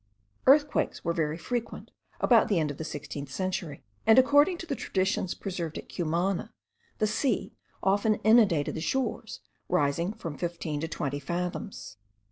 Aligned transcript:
Earthquakes 0.47 1.05
were 1.05 1.13
very 1.13 1.37
frequent 1.37 1.91
about 2.19 2.47
the 2.47 2.57
end 2.57 2.71
of 2.71 2.77
the 2.79 2.83
sixteenth 2.83 3.31
century; 3.31 3.83
and, 4.07 4.17
according 4.17 4.57
to 4.57 4.65
the 4.65 4.73
traditions 4.73 5.35
preserved 5.35 5.77
at 5.77 5.89
Cumana, 5.89 6.51
the 6.97 7.05
sea 7.05 7.53
often 7.83 8.15
inundated 8.23 8.73
the 8.73 8.81
shores, 8.81 9.41
rising 9.69 10.11
from 10.11 10.39
fifteen 10.39 10.79
to 10.79 10.87
twenty 10.87 11.19
fathoms. 11.19 11.97